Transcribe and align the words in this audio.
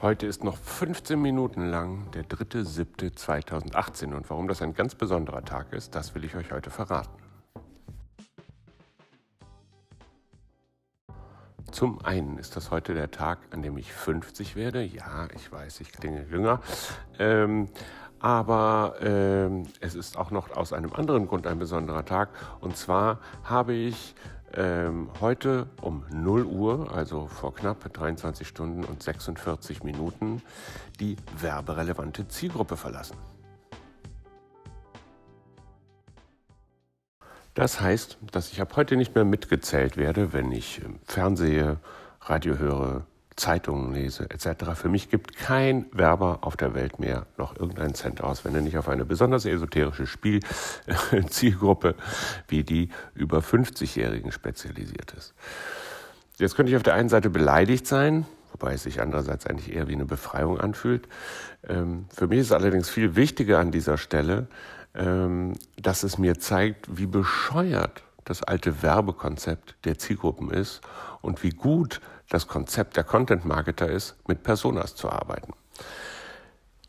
Heute 0.00 0.28
ist 0.28 0.44
noch 0.44 0.56
15 0.56 1.20
Minuten 1.20 1.70
lang 1.70 2.08
der 2.12 2.22
3.7.2018 2.22 4.14
und 4.14 4.30
warum 4.30 4.46
das 4.46 4.62
ein 4.62 4.72
ganz 4.72 4.94
besonderer 4.94 5.44
Tag 5.44 5.72
ist, 5.72 5.96
das 5.96 6.14
will 6.14 6.24
ich 6.24 6.36
euch 6.36 6.52
heute 6.52 6.70
verraten. 6.70 7.20
Zum 11.72 12.00
einen 12.04 12.38
ist 12.38 12.54
das 12.54 12.70
heute 12.70 12.94
der 12.94 13.10
Tag, 13.10 13.40
an 13.50 13.62
dem 13.62 13.76
ich 13.76 13.92
50 13.92 14.54
werde. 14.54 14.84
Ja, 14.84 15.26
ich 15.34 15.50
weiß, 15.50 15.80
ich 15.80 15.90
klinge 15.90 16.24
jünger. 16.30 16.60
Ähm, 17.18 17.68
aber 18.20 18.94
ähm, 19.00 19.64
es 19.80 19.96
ist 19.96 20.16
auch 20.16 20.30
noch 20.30 20.56
aus 20.56 20.72
einem 20.72 20.92
anderen 20.92 21.26
Grund 21.26 21.44
ein 21.48 21.58
besonderer 21.58 22.04
Tag. 22.04 22.28
Und 22.60 22.76
zwar 22.76 23.18
habe 23.42 23.74
ich 23.74 24.14
ähm, 24.54 25.08
heute 25.20 25.68
um 25.80 26.04
0 26.10 26.44
Uhr, 26.44 26.94
also 26.94 27.26
vor 27.26 27.54
knapp 27.54 27.92
23 27.92 28.46
Stunden 28.46 28.84
und 28.84 29.02
46 29.02 29.82
Minuten, 29.82 30.42
die 31.00 31.16
werberelevante 31.38 32.28
Zielgruppe 32.28 32.76
verlassen. 32.76 33.16
Das 37.54 37.80
heißt, 37.80 38.18
dass 38.30 38.52
ich 38.52 38.60
ab 38.60 38.76
heute 38.76 38.96
nicht 38.96 39.16
mehr 39.16 39.24
mitgezählt 39.24 39.96
werde, 39.96 40.32
wenn 40.32 40.52
ich 40.52 40.80
ähm, 40.84 41.00
Fernsehe, 41.04 41.78
Radio 42.20 42.56
höre, 42.58 43.06
Zeitungen 43.38 43.94
lese 43.94 44.28
etc. 44.30 44.72
Für 44.74 44.88
mich 44.88 45.08
gibt 45.08 45.36
kein 45.36 45.86
Werber 45.92 46.38
auf 46.42 46.56
der 46.56 46.74
Welt 46.74 46.98
mehr 46.98 47.26
noch 47.36 47.56
irgendeinen 47.56 47.94
Cent 47.94 48.20
aus, 48.20 48.44
wenn 48.44 48.54
er 48.54 48.60
nicht 48.60 48.76
auf 48.76 48.88
eine 48.88 49.04
besonders 49.04 49.46
esoterische 49.46 50.06
Spielzielgruppe 50.06 51.94
wie 52.48 52.64
die 52.64 52.90
über 53.14 53.38
50-Jährigen 53.38 54.32
spezialisiert 54.32 55.12
ist. 55.16 55.34
Jetzt 56.38 56.56
könnte 56.56 56.70
ich 56.70 56.76
auf 56.76 56.82
der 56.82 56.94
einen 56.94 57.08
Seite 57.08 57.30
beleidigt 57.30 57.86
sein, 57.86 58.26
wobei 58.52 58.74
es 58.74 58.82
sich 58.82 59.00
andererseits 59.00 59.46
eigentlich 59.46 59.74
eher 59.74 59.88
wie 59.88 59.94
eine 59.94 60.04
Befreiung 60.04 60.60
anfühlt. 60.60 61.08
Ähm, 61.66 62.06
für 62.14 62.26
mich 62.26 62.40
ist 62.40 62.52
allerdings 62.52 62.88
viel 62.88 63.16
wichtiger 63.16 63.58
an 63.58 63.70
dieser 63.70 63.98
Stelle, 63.98 64.48
ähm, 64.94 65.54
dass 65.76 66.02
es 66.02 66.18
mir 66.18 66.38
zeigt, 66.38 66.98
wie 66.98 67.06
bescheuert 67.06 68.02
das 68.28 68.42
alte 68.42 68.82
Werbekonzept 68.82 69.76
der 69.84 69.98
Zielgruppen 69.98 70.50
ist 70.50 70.80
und 71.22 71.42
wie 71.42 71.50
gut 71.50 72.00
das 72.28 72.46
Konzept 72.46 72.96
der 72.96 73.04
Content 73.04 73.44
Marketer 73.44 73.88
ist, 73.88 74.16
mit 74.28 74.42
Personas 74.42 74.94
zu 74.94 75.10
arbeiten. 75.10 75.54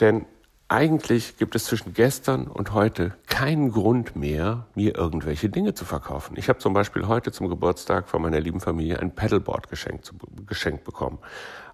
Denn 0.00 0.26
eigentlich 0.68 1.36
gibt 1.36 1.54
es 1.54 1.64
zwischen 1.64 1.92
gestern 1.92 2.46
und 2.46 2.72
heute 2.72 3.14
keinen 3.26 3.70
Grund 3.70 4.16
mehr, 4.16 4.66
mir 4.74 4.96
irgendwelche 4.96 5.48
Dinge 5.48 5.74
zu 5.74 5.84
verkaufen. 5.84 6.36
Ich 6.38 6.48
habe 6.48 6.58
zum 6.58 6.72
Beispiel 6.72 7.06
heute 7.06 7.32
zum 7.32 7.48
Geburtstag 7.48 8.08
von 8.08 8.22
meiner 8.22 8.40
lieben 8.40 8.60
Familie 8.60 8.98
ein 9.00 9.14
Pedalboard 9.14 9.68
geschenkt, 9.68 10.12
geschenkt 10.46 10.84
bekommen. 10.84 11.18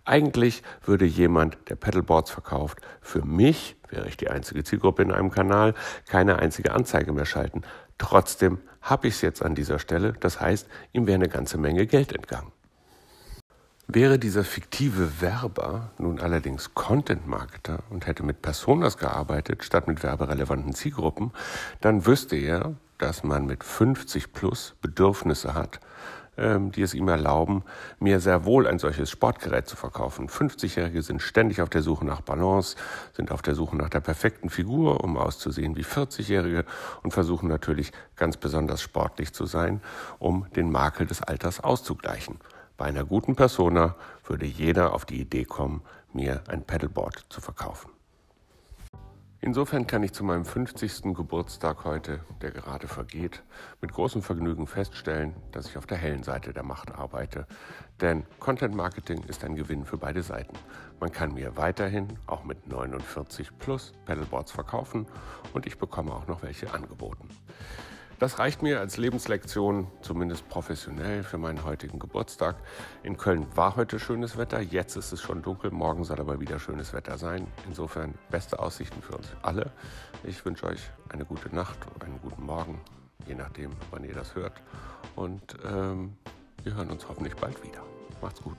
Eigentlich 0.04 0.62
würde 0.84 1.04
jemand, 1.04 1.56
der 1.68 1.76
Pedalboards 1.76 2.30
verkauft, 2.30 2.80
für 3.00 3.24
mich, 3.24 3.76
wäre 3.88 4.08
ich 4.08 4.16
die 4.16 4.28
einzige 4.28 4.64
Zielgruppe 4.64 5.02
in 5.02 5.12
einem 5.12 5.30
Kanal, 5.30 5.74
keine 6.08 6.38
einzige 6.38 6.72
Anzeige 6.72 7.12
mehr 7.12 7.26
schalten. 7.26 7.62
Trotzdem 7.98 8.58
habe 8.90 9.08
ich 9.08 9.14
es 9.14 9.20
jetzt 9.22 9.42
an 9.42 9.54
dieser 9.54 9.78
Stelle. 9.78 10.12
Das 10.20 10.40
heißt, 10.40 10.68
ihm 10.92 11.06
wäre 11.06 11.14
eine 11.14 11.28
ganze 11.28 11.56
Menge 11.56 11.86
Geld 11.86 12.12
entgangen. 12.12 12.52
Wäre 13.86 14.18
dieser 14.20 14.44
fiktive 14.44 15.20
Werber 15.20 15.90
nun 15.98 16.20
allerdings 16.20 16.74
Content-Marketer 16.74 17.82
und 17.90 18.06
hätte 18.06 18.22
mit 18.22 18.40
Personas 18.40 18.98
gearbeitet, 18.98 19.64
statt 19.64 19.88
mit 19.88 20.02
werberelevanten 20.04 20.74
Zielgruppen, 20.74 21.32
dann 21.80 22.06
wüsste 22.06 22.36
er, 22.36 22.74
dass 22.98 23.24
man 23.24 23.46
mit 23.46 23.64
50 23.64 24.32
plus 24.32 24.76
Bedürfnisse 24.80 25.54
hat, 25.54 25.80
die 26.40 26.82
es 26.82 26.94
ihm 26.94 27.08
erlauben, 27.08 27.64
mir 27.98 28.18
sehr 28.20 28.44
wohl 28.44 28.66
ein 28.66 28.78
solches 28.78 29.10
Sportgerät 29.10 29.68
zu 29.68 29.76
verkaufen. 29.76 30.28
50-Jährige 30.28 31.02
sind 31.02 31.20
ständig 31.20 31.60
auf 31.60 31.68
der 31.68 31.82
Suche 31.82 32.06
nach 32.06 32.22
Balance, 32.22 32.76
sind 33.12 33.30
auf 33.30 33.42
der 33.42 33.54
Suche 33.54 33.76
nach 33.76 33.90
der 33.90 34.00
perfekten 34.00 34.48
Figur, 34.48 35.04
um 35.04 35.16
auszusehen 35.16 35.76
wie 35.76 35.84
40-Jährige 35.84 36.64
und 37.02 37.12
versuchen 37.12 37.48
natürlich 37.48 37.92
ganz 38.16 38.36
besonders 38.36 38.80
sportlich 38.80 39.32
zu 39.32 39.44
sein, 39.44 39.82
um 40.18 40.46
den 40.56 40.70
Makel 40.70 41.06
des 41.06 41.22
Alters 41.22 41.60
auszugleichen. 41.60 42.38
Bei 42.76 42.86
einer 42.86 43.04
guten 43.04 43.36
Persona 43.36 43.94
würde 44.24 44.46
jeder 44.46 44.94
auf 44.94 45.04
die 45.04 45.20
Idee 45.20 45.44
kommen, 45.44 45.82
mir 46.14 46.42
ein 46.48 46.62
Pedalboard 46.62 47.26
zu 47.28 47.42
verkaufen. 47.42 47.90
Insofern 49.42 49.86
kann 49.86 50.02
ich 50.02 50.12
zu 50.12 50.22
meinem 50.22 50.44
50. 50.44 51.14
Geburtstag 51.14 51.84
heute, 51.84 52.20
der 52.42 52.50
gerade 52.50 52.86
vergeht, 52.88 53.42
mit 53.80 53.90
großem 53.90 54.20
Vergnügen 54.20 54.66
feststellen, 54.66 55.34
dass 55.50 55.66
ich 55.66 55.78
auf 55.78 55.86
der 55.86 55.96
hellen 55.96 56.22
Seite 56.22 56.52
der 56.52 56.62
Macht 56.62 56.92
arbeite. 56.92 57.46
Denn 58.02 58.24
Content 58.38 58.74
Marketing 58.74 59.22
ist 59.28 59.42
ein 59.42 59.56
Gewinn 59.56 59.86
für 59.86 59.96
beide 59.96 60.22
Seiten. 60.22 60.54
Man 61.00 61.10
kann 61.10 61.32
mir 61.32 61.56
weiterhin 61.56 62.18
auch 62.26 62.44
mit 62.44 62.68
49 62.68 63.58
plus 63.58 63.94
Pedalboards 64.04 64.52
verkaufen 64.52 65.06
und 65.54 65.66
ich 65.66 65.78
bekomme 65.78 66.12
auch 66.12 66.26
noch 66.26 66.42
welche 66.42 66.74
angeboten. 66.74 67.26
Das 68.20 68.38
reicht 68.38 68.60
mir 68.60 68.80
als 68.80 68.98
Lebenslektion, 68.98 69.86
zumindest 70.02 70.46
professionell, 70.50 71.22
für 71.22 71.38
meinen 71.38 71.64
heutigen 71.64 71.98
Geburtstag. 71.98 72.56
In 73.02 73.16
Köln 73.16 73.46
war 73.56 73.76
heute 73.76 73.98
schönes 73.98 74.36
Wetter, 74.36 74.60
jetzt 74.60 74.94
ist 74.96 75.10
es 75.12 75.22
schon 75.22 75.40
dunkel, 75.40 75.70
morgen 75.70 76.04
soll 76.04 76.20
aber 76.20 76.38
wieder 76.38 76.58
schönes 76.58 76.92
Wetter 76.92 77.16
sein. 77.16 77.46
Insofern 77.66 78.12
beste 78.30 78.58
Aussichten 78.58 79.00
für 79.00 79.16
uns 79.16 79.28
alle. 79.40 79.72
Ich 80.22 80.44
wünsche 80.44 80.66
euch 80.66 80.90
eine 81.08 81.24
gute 81.24 81.48
Nacht 81.54 81.78
einen 82.04 82.20
guten 82.20 82.44
Morgen, 82.44 82.78
je 83.26 83.34
nachdem, 83.34 83.70
wann 83.90 84.04
ihr 84.04 84.14
das 84.14 84.34
hört. 84.34 84.60
Und 85.16 85.56
ähm, 85.64 86.14
wir 86.62 86.74
hören 86.74 86.90
uns 86.90 87.08
hoffentlich 87.08 87.34
bald 87.36 87.64
wieder. 87.64 87.82
Macht's 88.20 88.42
gut. 88.42 88.58